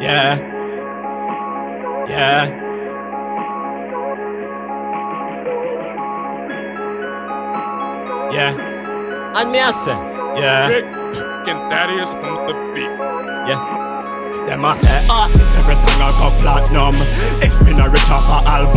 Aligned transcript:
Yeah. 0.00 0.38
Yeah. 2.08 2.62
Yeah. 8.30 8.52
And 9.36 9.50
me 9.52 9.58
I 9.58 9.72
say, 9.72 9.92
yeah. 10.40 10.68
Big 10.68 10.84
and 11.48 11.60
Thaddeus 11.70 12.12
on 12.12 12.46
the 12.46 12.52
beat. 12.74 12.90
Yeah. 13.48 13.86
Them 14.46 14.64
a 14.64 14.76
say 14.76 15.00
ah, 15.10 15.26
artists 15.26 15.56
every 15.58 15.74
song 15.74 15.98
I 15.98 16.12
go 16.14 16.30
platinum 16.38 16.94
If 17.42 17.58
me 17.66 17.74
no 17.74 17.90
rich 17.90 18.06
off 18.10 18.28
a 18.30 18.46
album 18.46 18.75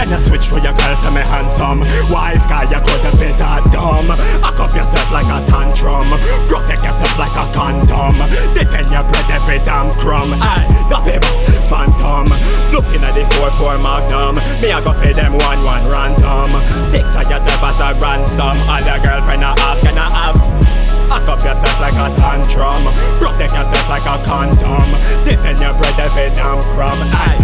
Then 0.00 0.16
you 0.16 0.20
switch 0.24 0.48
to 0.48 0.56
your 0.64 0.72
girl 0.80 0.96
say 0.96 1.12
me 1.12 1.20
handsome. 1.20 1.84
Wise 2.08 2.48
guy 2.48 2.64
you 2.72 2.80
could 2.80 3.04
have 3.04 3.20
been 3.20 3.36
that 3.36 3.60
dumb. 3.68 4.08
Act 4.40 4.56
up 4.56 4.72
yourself 4.72 5.12
like 5.12 5.28
a 5.28 5.44
tantrum. 5.44 6.08
Protect 6.48 6.88
yourself 6.88 7.20
like 7.20 7.36
a 7.36 7.44
condom. 7.52 8.16
Defend 8.56 8.88
your 8.88 9.04
bread 9.12 9.28
every 9.28 9.60
damn 9.60 9.92
crumb. 10.00 10.32
Aye, 10.40 10.64
the 10.88 10.96
paper 11.04 11.28
phantom. 11.68 12.24
Looking 12.72 13.04
at 13.04 13.12
the 13.12 13.28
4-4 13.60 13.76
magnum. 13.84 14.40
Me 14.64 14.72
I 14.72 14.80
go 14.80 14.96
pay 15.04 15.12
them 15.12 15.36
one 15.36 15.60
one 15.68 15.84
random 15.92 16.48
Picture 16.96 17.28
yourself 17.28 17.60
as 17.60 17.80
a 17.84 17.92
ransom. 18.00 18.56
All 18.72 18.80
your 18.80 18.96
girlfriend 19.04 19.44
I 19.44 19.52
ask 19.68 19.84
and 19.84 20.00
I 20.00 20.08
have. 20.16 20.40
Hack 21.12 21.28
up 21.28 21.44
yourself 21.44 21.76
like 21.76 22.00
a 22.00 22.08
tantrum. 22.16 22.88
Protect 23.20 23.52
yourself 23.52 23.84
like 23.92 24.08
a 24.08 24.16
condom. 24.24 24.88
Defend 25.28 25.60
your 25.60 25.76
bread 25.76 26.00
every 26.00 26.32
damn 26.32 26.56
crumb. 26.72 27.04
Aye, 27.20 27.36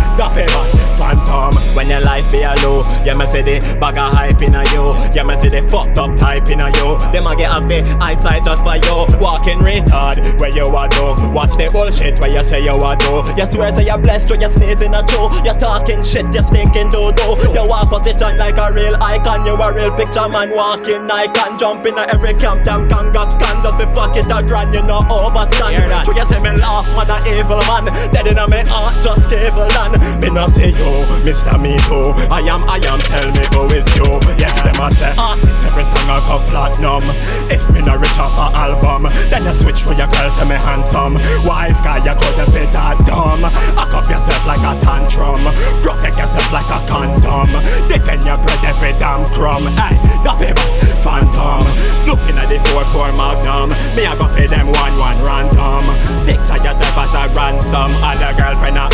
life 2.17 2.33
be 2.33 2.41
a 2.41 2.53
low. 2.65 2.81
You 3.05 3.13
me 3.13 3.27
see 3.29 3.45
the 3.45 3.61
bag 3.77 4.01
of 4.01 4.09
hype 4.17 4.41
in 4.41 4.57
a 4.57 4.65
you 4.73 4.89
You 5.13 5.25
me 5.29 5.37
see 5.37 5.53
the 5.53 5.61
fucked 5.69 6.01
up 6.01 6.17
type 6.17 6.49
in 6.49 6.65
a 6.65 6.73
you 6.81 6.97
Them 7.13 7.29
a 7.29 7.37
get 7.37 7.53
off 7.53 7.69
the 7.69 7.85
eyesight 8.01 8.49
just 8.49 8.65
for 8.65 8.81
you 8.81 8.97
Walking 9.21 9.61
retard 9.61 10.17
where 10.41 10.53
you 10.53 10.65
a 10.65 10.83
do 10.89 11.13
Watch 11.37 11.61
the 11.61 11.69
bullshit 11.69 12.17
where 12.25 12.33
you 12.33 12.41
say 12.41 12.65
you 12.65 12.73
a 12.73 12.93
do 12.97 13.21
You 13.37 13.45
swear 13.45 13.75
say 13.77 13.85
you're 13.85 14.01
blessed 14.01 14.33
you 14.33 14.49
sneeze 14.49 14.81
in 14.81 14.97
a 14.97 15.05
chew 15.05 15.29
You 15.45 15.55
talking 15.61 16.01
shit, 16.01 16.27
you 16.33 16.41
stinking 16.41 16.89
doo-doo 16.89 17.53
You 17.53 17.65
walk 17.69 17.93
position 17.93 18.37
like 18.39 18.59
a 18.59 18.73
real 18.73 18.97
icon. 19.01 19.45
You 19.47 19.57
a 19.57 19.69
real 19.73 19.93
picture 19.93 20.29
man 20.29 20.51
walking 20.53 21.09
icon. 21.09 21.59
Jumping 21.59 21.97
at 21.99 22.13
every 22.13 22.35
camp, 22.35 22.65
damn 22.65 22.89
kangas 22.89 23.39
can 23.39 23.63
just 23.63 23.79
be 23.79 23.87
pocket 23.97 24.29
a 24.29 24.43
grand, 24.45 24.75
you 24.75 24.83
know 24.83 25.01
overstand. 25.09 26.05
So 26.05 26.13
you 26.13 26.25
say 26.27 26.41
me 26.43 26.53
laugh, 26.61 26.87
man, 26.95 27.11
a 27.11 27.17
evil 27.31 27.61
man. 27.67 27.87
Dead 28.13 28.29
in 28.29 28.39
a 28.39 28.47
me 28.49 28.61
heart, 28.69 28.99
just 29.03 29.31
cable 29.31 29.69
land. 29.79 29.95
No 30.37 30.45
say 30.45 30.69
you, 30.69 30.93
Mr. 31.25 31.57
Me 31.57 31.81
too. 31.89 32.13
I 32.29 32.45
am, 32.45 32.61
I 32.69 32.77
am, 32.93 33.01
tell 33.09 33.25
me 33.33 33.41
who 33.57 33.73
is 33.73 33.89
you. 33.97 34.05
Yeah, 34.37 34.53
them 34.69 34.85
a 34.85 34.93
say 34.93 35.09
artist, 35.17 35.65
every 35.65 35.81
song 35.81 36.13
I 36.13 36.21
go 36.29 36.37
platinum. 36.45 37.01
If 37.49 37.65
me 37.73 37.81
no 37.89 37.97
rich 37.97 38.21
off 38.21 38.37
a 38.37 38.53
album, 38.53 39.09
then 39.33 39.49
you 39.49 39.57
switch 39.57 39.89
to 39.89 39.97
your 39.97 40.05
girl, 40.13 40.29
say 40.29 40.45
me 40.45 40.61
handsome. 40.61 41.17
Wise 41.49 41.81
guy, 41.81 42.05
you 42.05 42.13
could 42.13 42.37
been 42.53 42.69
that 42.69 43.01
dumb. 43.09 43.49
Hack 43.81 43.97
up 43.97 44.05
yourself 44.13 44.45
like 44.45 44.61
a 44.61 44.77
tantrum. 44.85 45.41
Protect 45.81 46.21
yourself 46.21 46.53
like 46.53 46.69
a 46.69 46.85
condom. 46.85 47.49
Defend 47.89 48.29
your 48.29 48.37
bread 48.45 48.61
every 48.69 48.93
damn 49.01 49.25
crumb. 49.33 49.65
Hey, 49.81 49.97
the 50.21 50.37
paper 50.37 50.69
phantom. 51.01 51.65
Looking 52.05 52.37
at 52.37 52.53
the 52.53 52.61
4-4 52.77 53.17
magnum. 53.17 53.73
Me 53.97 54.05
I 54.05 54.13
go 54.21 54.29
pay 54.37 54.45
them 54.45 54.69
one 54.69 55.01
one 55.01 55.17
random. 55.25 55.81
Picture 56.29 56.61
yourself 56.61 57.09
as 57.09 57.17
a 57.17 57.25
ransom. 57.33 57.89
Your 58.21 58.37
girlfriend 58.37 58.77
I 58.77 58.93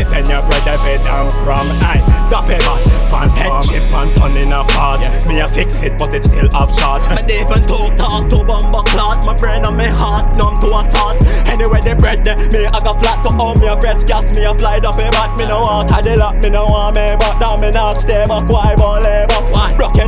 Defend 0.00 0.32
your 0.32 0.40
bread 0.48 0.64
every 0.64 0.96
damn 1.04 1.28
crumb. 1.44 1.68
Hey, 1.84 2.00
the 2.32 2.40
paper 2.48 2.76
phantom. 3.12 3.36
Head 3.36 3.52
chip 3.68 3.84
and 3.92 4.08
turning 4.16 4.48
apart. 4.48 5.04
Me 5.28 5.44
I 5.44 5.46
fix 5.46 5.84
it 5.84 6.00
but 6.00 6.16
it 6.16 6.24
still 6.24 6.48
off 6.56 6.72
shot. 6.72 7.04
And 7.12 7.28
even 7.28 7.60
to 7.68 7.92
talk 8.00 8.32
to 8.32 8.40
bumper 8.40 8.80
clot. 8.88 9.20
My 9.28 9.36
brain 9.36 9.60
and 9.60 9.76
my 9.76 9.92
heart 9.92 10.32
numb 10.40 10.56
to 10.64 10.72
a 10.72 10.80
thought. 10.88 11.20
Anyway 11.52 11.84
the 11.84 11.92
bread 12.00 12.24
there, 12.24 12.40
me 12.48 12.64
I 12.64 12.80
got 12.80 12.96
flat 12.96 13.20
to 13.28 13.30
all 13.36 13.52
me 13.60 13.68
a 13.68 13.76
breast 13.76 14.08
gas. 14.08 14.32
Me 14.32 14.48
a 14.48 14.56
fly 14.56 14.80
up 14.80 14.96
a 14.96 15.06
bat. 15.12 15.36
Me 15.36 15.44
no 15.44 15.60
want 15.60 15.92
tidy 15.92 16.16
lock. 16.16 16.40
Me 16.40 16.48
no 16.48 16.64
want 16.64 16.96
me 16.96 17.04
but 17.20 17.36
down 17.36 17.60
me 17.60 17.68
not 17.68 18.00
stay 18.00 18.24
back. 18.24 18.48
Why 18.48 18.72
ball 18.80 19.04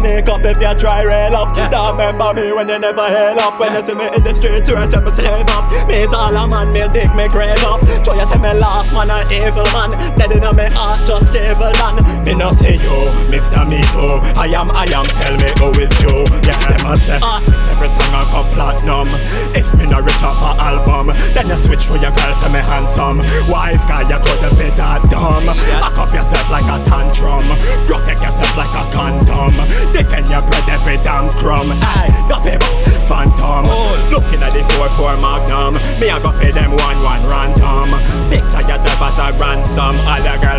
labor? 0.02 0.22
Why? 0.22 0.22
Rock 0.22 0.22
your 0.22 0.22
neck 0.22 0.28
up 0.28 0.44
if 0.44 0.60
you 0.60 0.74
try 0.78 1.02
rail 1.02 1.36
up. 1.36 1.54
Don't 1.70 1.96
remember 1.96 2.34
me 2.34 2.52
when 2.52 2.68
you 2.68 2.78
never 2.78 3.06
hail 3.06 3.38
up. 3.38 3.58
When 3.60 3.72
you 3.72 3.84
see 3.84 3.94
me 3.94 4.06
in 4.14 4.22
the 4.24 4.34
streets, 4.34 4.68
you 4.68 4.76
say 4.86 5.00
me 5.02 5.10
slave 5.10 5.48
up. 5.50 5.70
Me 5.88 6.02
is 6.02 6.12
all 6.12 6.34
a 6.34 6.46
man, 6.46 6.72
me 6.72 6.82
dig 6.92 7.10
me 7.14 7.28
grave 7.28 7.62
up. 7.64 7.80
Show 8.04 8.14
you 8.14 8.26
say 8.26 8.38
me 8.38 8.52
laugh, 8.58 8.90
man, 8.92 9.10
a 9.10 9.22
evil 9.30 9.66
man. 9.72 9.90
Dead 10.16 10.32
in 10.32 10.44
me 10.56 10.66
heart, 10.74 11.02
just 11.06 11.34
evil 11.34 11.72
man. 11.78 11.94
Me 12.24 12.34
no 12.34 12.50
say 12.50 12.76
you, 12.78 12.98
Mr. 13.30 13.64
Me 13.68 13.80
too. 13.92 14.20
I 14.38 14.50
am, 14.54 14.70
I 14.72 14.86
am, 14.92 15.06
tell 15.06 15.36
me 15.38 15.50
who 15.58 15.68
is 15.78 15.92
you. 16.02 16.14
Yeah, 16.46 16.58
them 16.58 16.90
a 16.90 16.94
say 16.96 17.18
artist, 17.22 17.70
every 17.70 17.88
song 17.88 18.12
I 18.14 18.22
go 18.30 18.42
platinum. 18.50 19.08
If 19.54 19.68
me 19.76 19.86
no 19.90 20.02
rich 20.02 20.22
off 20.22 20.40
a 20.42 20.52
album, 20.62 21.12
then 21.34 21.48
you 21.48 21.58
switch 21.58 21.86
for 21.86 21.98
your 21.98 22.12
girl, 22.14 22.32
say 22.34 22.50
me 22.50 22.60
handsome. 22.60 23.22
Wise 23.48 23.84
guy, 23.86 24.02
you 24.06 24.18
could 24.18 24.42
been 24.58 24.74
that 24.76 25.00
dumb. 25.10 25.46
Back 25.80 25.96
up 25.98 26.10
yourself 26.10 26.41
like 26.52 26.68
a 26.68 26.76
tantrum. 26.84 27.40
Protect 27.88 28.20
yourself 28.20 28.52
like 28.60 28.70
a 28.76 28.84
condom. 28.92 29.56
Defend 29.96 30.28
your 30.28 30.44
bread 30.44 30.68
every 30.68 31.00
damn 31.00 31.32
crumb. 31.40 31.72
Aye, 31.80 32.12
the 32.28 32.36
paper 32.44 32.68
phantom. 33.08 33.64
Looking 34.12 34.44
at 34.44 34.52
the 34.52 34.60
4-4 34.76 35.16
magnum. 35.24 35.72
Me 35.96 36.12
I 36.12 36.20
go 36.20 36.28
pay 36.36 36.52
them 36.52 36.76
one 36.76 37.00
one 37.00 37.24
random. 37.24 37.88
Picture 38.28 38.60
yourself 38.68 39.00
as 39.00 39.16
a 39.16 39.32
ransom. 39.40 39.96
All 40.04 40.20
your 40.20 40.36
girlfriend 40.36 40.51